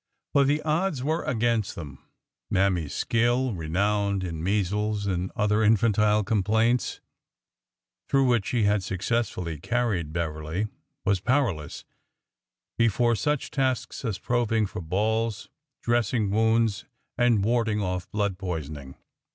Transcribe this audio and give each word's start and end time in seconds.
But 0.33 0.47
the 0.47 0.63
odds 0.63 1.03
were 1.03 1.21
against 1.25 1.75
them. 1.75 1.99
Mammy's 2.49 2.95
skill, 2.95 3.53
re 3.53 3.67
nowned 3.67 4.23
in 4.23 4.41
measles 4.41 5.05
and 5.05 5.31
other 5.35 5.61
infantile 5.61 6.23
complaints 6.23 7.01
through 8.09 8.25
which 8.25 8.47
she 8.47 8.63
had 8.63 8.81
successfully 8.81 9.59
carried 9.59 10.11
Beverly, 10.11 10.67
was 11.05 11.19
powerless 11.19 11.85
before 12.79 13.15
such 13.15 13.51
tasks 13.51 14.03
as 14.03 14.17
probing 14.17 14.65
for 14.65 14.81
balls, 14.81 15.49
dress 15.83 16.11
ing 16.15 16.31
wounds, 16.31 16.85
and 17.15 17.43
warding 17.45 17.79
off 17.79 18.09
blood 18.09 18.39
poisoning. 18.39 18.95